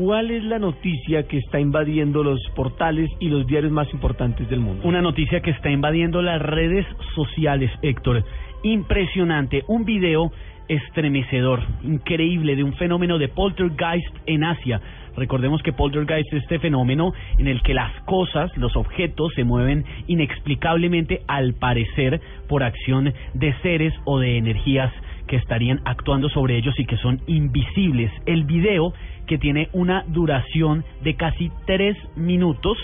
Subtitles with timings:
[0.00, 4.58] ¿cuál es la noticia que está invadiendo los portales y los diarios más importantes del
[4.58, 4.88] mundo?
[4.88, 8.24] Una noticia que está invadiendo las redes sociales, Héctor.
[8.62, 9.62] Impresionante.
[9.68, 10.32] Un video
[10.68, 14.80] estremecedor, increíble, de un fenómeno de poltergeist en Asia.
[15.18, 19.84] Recordemos que poltergeist es este fenómeno en el que las cosas, los objetos, se mueven
[20.06, 24.94] inexplicablemente al parecer por acción de seres o de energías
[25.30, 28.10] que estarían actuando sobre ellos y que son invisibles.
[28.26, 28.92] El video,
[29.30, 32.76] que tiene una duración de casi tres minutos,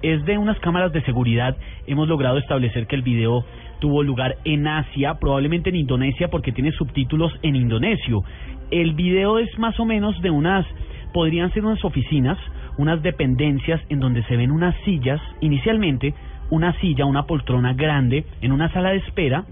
[0.00, 1.58] es de unas cámaras de seguridad.
[1.86, 3.44] Hemos logrado establecer que el video
[3.80, 8.22] tuvo lugar en Asia, probablemente en Indonesia, porque tiene subtítulos en indonesio.
[8.70, 10.64] El video es más o menos de unas,
[11.12, 12.38] podrían ser unas oficinas,
[12.78, 16.14] unas dependencias en donde se ven unas sillas, inicialmente
[16.48, 19.44] una silla, una poltrona grande, en una sala de espera,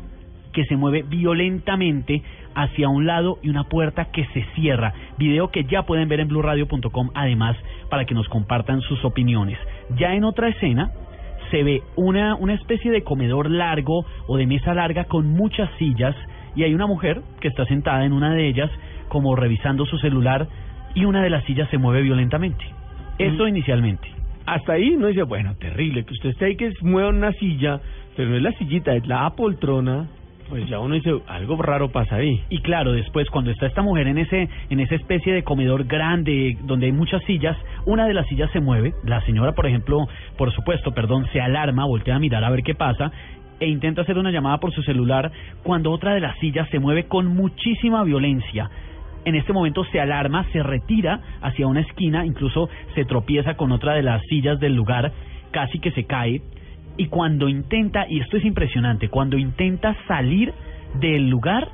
[0.58, 2.20] que se mueve violentamente
[2.56, 4.92] hacia un lado y una puerta que se cierra.
[5.16, 7.56] Video que ya pueden ver en blurradio.com además
[7.88, 9.56] para que nos compartan sus opiniones.
[9.96, 10.90] Ya en otra escena
[11.52, 16.16] se ve una, una especie de comedor largo o de mesa larga con muchas sillas
[16.56, 18.68] y hay una mujer que está sentada en una de ellas
[19.06, 20.48] como revisando su celular
[20.96, 22.64] y una de las sillas se mueve violentamente.
[23.20, 23.48] Eso Mm.
[23.48, 24.08] inicialmente.
[24.44, 27.80] Hasta ahí uno dice, bueno, terrible, que usted esté ahí que mueva una silla,
[28.16, 30.08] pero no es la sillita, es la poltrona,
[30.48, 32.42] pues ya uno dice, algo raro pasa ahí.
[32.48, 36.56] Y claro, después cuando está esta mujer en ese en esa especie de comedor grande
[36.62, 40.52] donde hay muchas sillas, una de las sillas se mueve, la señora, por ejemplo, por
[40.52, 43.12] supuesto, perdón, se alarma, voltea a mirar a ver qué pasa
[43.60, 45.32] e intenta hacer una llamada por su celular
[45.62, 48.70] cuando otra de las sillas se mueve con muchísima violencia.
[49.24, 53.94] En este momento se alarma, se retira hacia una esquina, incluso se tropieza con otra
[53.94, 55.12] de las sillas del lugar,
[55.50, 56.40] casi que se cae
[56.98, 60.52] y cuando intenta, y esto es impresionante, cuando intenta salir
[61.00, 61.68] del lugar,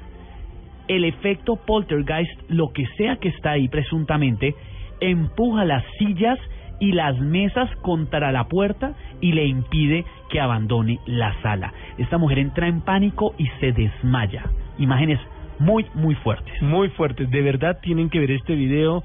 [0.87, 4.55] el efecto poltergeist, lo que sea que está ahí presuntamente,
[5.01, 6.39] empuja las sillas
[6.79, 11.73] y las mesas contra la puerta y le impide que abandone la sala.
[11.97, 14.45] Esta mujer entra en pánico y se desmaya.
[14.79, 15.19] Imágenes
[15.59, 16.61] muy, muy fuertes.
[16.61, 19.05] Muy fuertes, de verdad tienen que ver este video.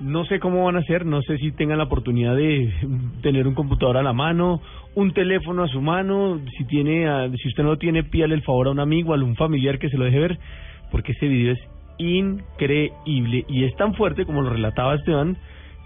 [0.00, 2.72] No sé cómo van a hacer, no sé si tengan la oportunidad de
[3.22, 4.60] tener un computador a la mano,
[4.94, 8.42] un teléfono a su mano, si tiene, ah, si usted no lo tiene, pídale el
[8.42, 10.38] favor a un amigo, a algún familiar que se lo deje ver,
[10.90, 11.60] porque este video es
[11.98, 15.36] increíble y es tan fuerte como lo relataba Esteban,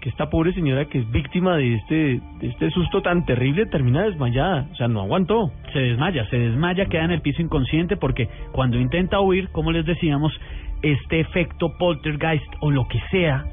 [0.01, 4.03] que esta pobre señora que es víctima de este, de este susto tan terrible termina
[4.03, 5.51] desmayada, o sea, no aguantó.
[5.73, 9.85] Se desmaya, se desmaya, queda en el piso inconsciente porque cuando intenta huir, como les
[9.85, 10.33] decíamos,
[10.81, 13.45] este efecto poltergeist o lo que sea,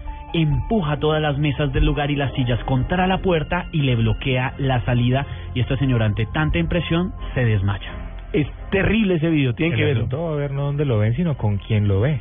[0.43, 4.55] empuja todas las mesas del lugar y las sillas contra la puerta y le bloquea
[4.59, 7.91] la salida y esta señora ante tanta impresión se desmaya.
[8.33, 10.09] Es terrible ese video, tienen que verlo.
[10.11, 12.21] va a ver no dónde lo ven, sino con quién lo ve.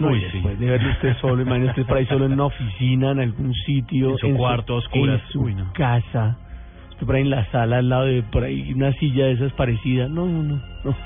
[0.00, 0.40] No, Uy, sí.
[0.40, 4.10] de verlo usted solo, imagínese usted por ahí solo en una oficina, en algún sitio,
[4.12, 5.20] En su cuarto, oscuras.
[5.26, 5.72] en su Uy, no.
[5.72, 6.36] casa,
[6.90, 9.52] usted por ahí en la sala al lado de por ahí una silla de esas
[9.52, 10.10] parecidas.
[10.10, 10.96] No, no, no, no.